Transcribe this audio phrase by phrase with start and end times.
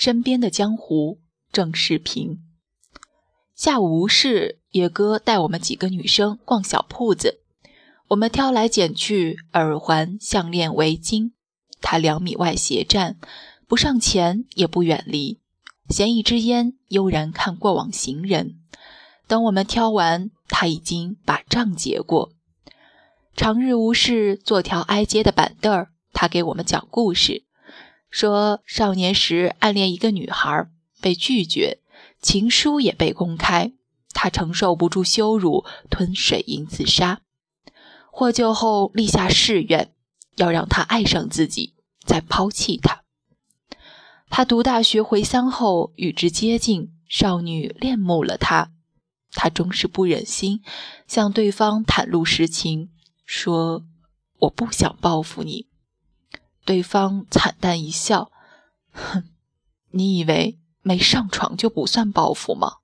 [0.00, 1.18] 身边的江湖
[1.52, 2.38] 正是平。
[3.54, 7.40] 下午无事，野哥带我们几个女生逛小铺子，
[8.08, 11.32] 我们挑来拣去，耳环、项链、围巾。
[11.82, 13.18] 他两米外斜站，
[13.68, 15.38] 不上前也不远离，
[15.90, 18.58] 衔一支烟，悠然看过往行人。
[19.26, 22.32] 等我们挑完，他已经把账结过。
[23.36, 27.44] 长日无事，坐条挨街的板凳儿，他给我们讲故事，
[28.10, 30.68] 说少年时暗恋一个女孩，
[31.00, 31.78] 被拒绝，
[32.20, 33.72] 情书也被公开，
[34.12, 37.20] 他承受不住羞辱，吞水银自杀。
[38.10, 39.94] 获救后立下誓愿，
[40.36, 43.04] 要让他爱上自己，再抛弃他。
[44.28, 48.72] 他读大学回乡后与之接近，少女恋慕了他。
[49.32, 50.60] 他终是不忍心
[51.06, 52.90] 向对方袒露实情，
[53.24, 53.84] 说
[54.40, 55.68] ：“我不想报复你。”
[56.70, 58.30] 对方惨淡一笑
[58.94, 59.24] ：“哼，
[59.90, 62.76] 你以为没上床就不算报复吗？”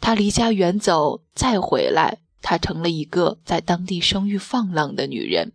[0.00, 5.52] 他离家远走，再回来，他成了一个在当地声誉放浪的女人。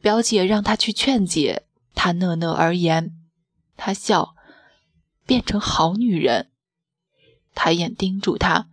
[0.00, 3.14] 表姐让他去劝解，他讷讷而言。
[3.76, 4.34] 他笑，
[5.26, 6.50] 变成好女人。
[7.54, 8.70] 抬眼盯住他，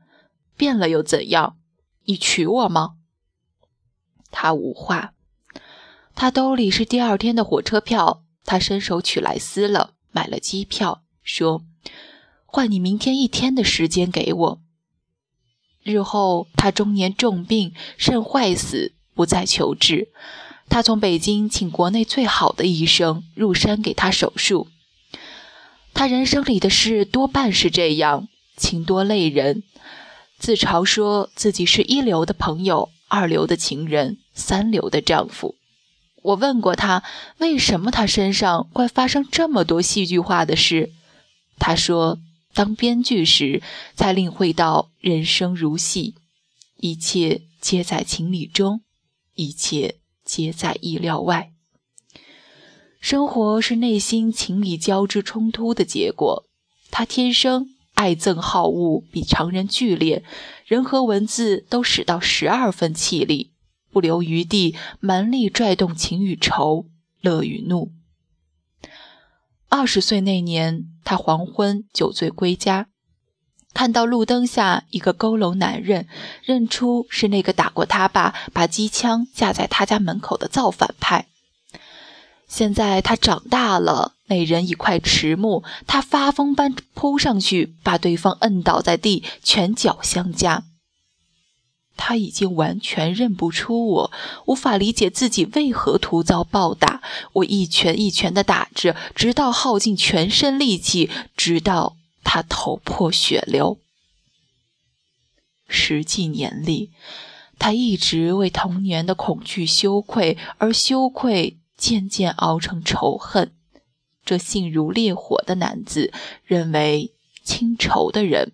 [0.56, 1.58] 变了又怎样？
[2.06, 2.96] 你娶我吗？
[4.32, 5.14] 他无话。
[6.22, 11.64] 他兜里是第二天的火车票，他伸手取来撕了，买了机票，说
[12.46, 14.62] ：“换你明天一天的时间给我。”
[15.82, 20.10] 日后他中年重病，肾坏死，不再求治。
[20.68, 24.68] 他从北京请国内最好的医生入山给他手术。
[25.94, 28.28] 他人生里的事多半是这样。
[28.58, 29.64] 情多累人，
[30.38, 35.56] 自嘲说自己是一流的朋友、二流的情人、三流的丈夫。
[36.24, 37.04] 我问过他，
[37.38, 40.92] 为什么他身上会发生这么多戏剧化的事？
[41.58, 42.20] 他说，
[42.54, 43.62] 当编剧时
[43.96, 46.16] 才领会到人生如戏，
[46.78, 48.82] 一切皆在情理中，
[49.36, 51.52] 一切皆在意料外。
[53.00, 56.46] 生活是内心情理交织冲突的结果。
[56.92, 57.70] 他天生。
[57.96, 60.24] 爱憎好恶比常人剧烈，
[60.66, 63.52] 人和文字都使到十二分气力，
[63.92, 66.86] 不留余地，蛮力拽动情与仇，
[67.22, 67.92] 乐与怒。
[69.68, 72.88] 二十岁那年，他黄昏酒醉归家，
[73.74, 76.08] 看到路灯下一个佝偻男人，
[76.44, 81.28] 认出是那个打过他爸、把机枪架在他家门口的造反派。
[82.48, 84.14] 现在他长大了。
[84.26, 90.66] 那人一块迟暮，他发疯般扑上去，把对方摁倒在地，拳脚相加。
[92.02, 94.12] 他已经完全认不出我，
[94.46, 97.02] 无法理解自己为何突遭暴打。
[97.34, 103.78] 我一拳一拳地打着，直到耗尽全身力气，直到他头破血流。
[105.68, 106.92] 十几年里，
[107.60, 113.52] 他一直为童年的恐惧羞愧，而羞愧渐渐熬成仇恨。
[114.24, 116.14] 这性如烈火的男子
[116.46, 117.12] 认为，
[117.44, 118.54] 清仇的人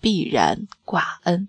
[0.00, 1.48] 必然挂恩。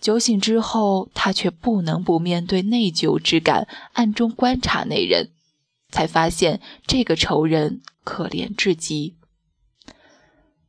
[0.00, 5.30] 酒醒之后，他却不能不面对内疚之感，暗中观察那人，
[5.90, 9.16] 才发现这个仇人可怜至极。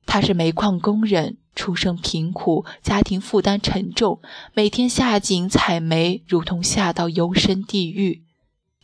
[0.06, 4.22] 他是煤矿工人，出身贫苦，家庭负担沉重，
[4.54, 8.24] 每天下井采煤，如同下到幽深地狱。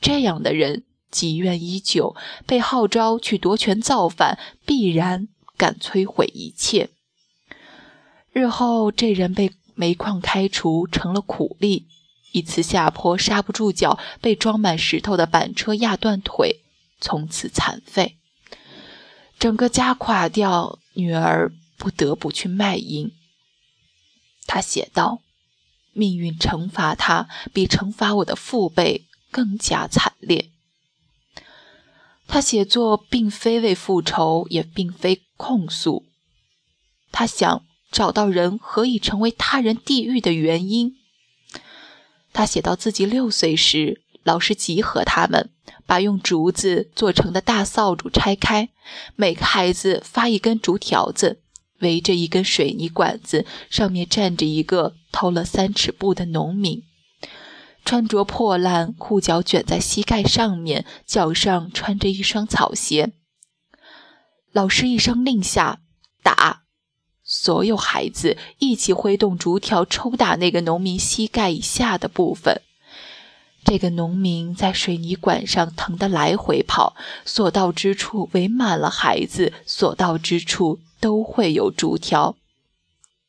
[0.02, 0.84] 这样的人。
[1.14, 2.16] 积怨已久，
[2.48, 6.90] 被号召去夺权造反，必然敢摧毁一切。
[8.32, 11.88] 日后这人被煤矿开除，成了苦力。
[12.32, 16.62] 一次下坡刹不住脚，被装满石头的板车压断腿，
[17.00, 18.18] 从此残废。
[19.38, 23.12] 整个家垮掉，女儿不得不去卖淫。
[24.48, 25.22] 他写道
[25.94, 30.50] ：“命运惩罚他，比惩罚我的父辈更加惨烈。”
[32.26, 36.06] 他写作并非为复仇，也并非控诉。
[37.12, 40.96] 他想找到人何以成为他人地狱的原因。
[42.34, 45.52] 他写到自己六岁时，老师集合他们，
[45.86, 48.70] 把用竹子做成的大扫帚拆开，
[49.16, 51.40] 每个孩子发一根竹条子，
[51.82, 56.82] 围着一根水泥管子，上面站着一个偷了三尺布的农民。
[57.86, 63.14] 穿着破烂，裤脚卷在膝盖上面，脚上穿着一双草鞋。
[64.52, 65.82] 老师一声令下，
[66.24, 66.63] 打！
[67.36, 72.62] 所有孩子一起挥动竹条抽打那个农民膝盖以下的部分。
[73.66, 76.96] 这个农民在水泥管上疼得来回跑，
[77.26, 82.36] 所到之处围满了孩子，所到之处都会有竹条。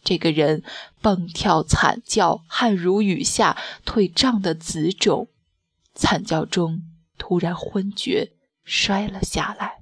[0.05, 0.62] 这个人
[1.01, 3.56] 蹦跳惨叫，汗如雨下，
[3.87, 5.29] 腿胀得紫肿，
[5.95, 6.83] 惨叫中
[7.17, 8.33] 突然昏厥，
[8.65, 9.79] 摔了下来。